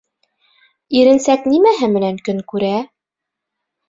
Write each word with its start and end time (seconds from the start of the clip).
Иренсәк 1.01 1.45
нимәһе 1.51 1.89
менән 1.97 2.17
көн 2.29 2.41
күрә? 2.55 2.73